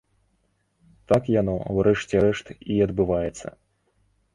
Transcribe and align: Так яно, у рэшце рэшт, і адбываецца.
Так 1.13 1.29
яно, 1.41 1.55
у 1.75 1.85
рэшце 1.91 2.15
рэшт, 2.27 2.47
і 2.71 2.83
адбываецца. 2.91 3.59